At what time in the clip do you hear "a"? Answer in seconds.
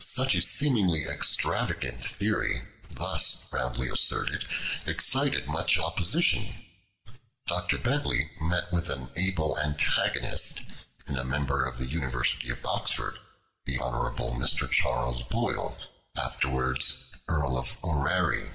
0.34-0.40, 11.18-11.24